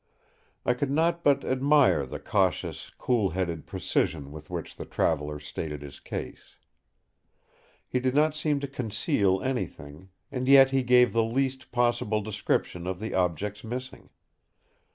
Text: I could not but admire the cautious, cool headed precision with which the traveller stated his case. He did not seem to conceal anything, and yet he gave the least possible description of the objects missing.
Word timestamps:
I 0.65 0.73
could 0.73 0.89
not 0.89 1.23
but 1.23 1.45
admire 1.45 2.07
the 2.07 2.17
cautious, 2.19 2.89
cool 2.97 3.29
headed 3.29 3.67
precision 3.67 4.31
with 4.31 4.49
which 4.49 4.75
the 4.77 4.83
traveller 4.85 5.39
stated 5.39 5.83
his 5.83 5.99
case. 5.99 6.55
He 7.87 7.99
did 7.99 8.15
not 8.15 8.33
seem 8.33 8.59
to 8.61 8.67
conceal 8.67 9.43
anything, 9.43 10.09
and 10.31 10.47
yet 10.47 10.71
he 10.71 10.81
gave 10.81 11.13
the 11.13 11.23
least 11.23 11.71
possible 11.71 12.19
description 12.19 12.87
of 12.87 12.99
the 12.99 13.13
objects 13.13 13.63
missing. 13.63 14.09